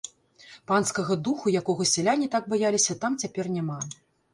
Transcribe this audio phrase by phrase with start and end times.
[0.71, 3.83] Панскага духу, якога сяляне так баяліся, там цяпер няма.